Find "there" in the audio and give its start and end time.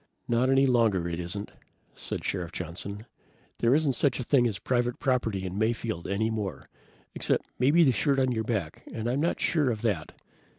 3.59-3.75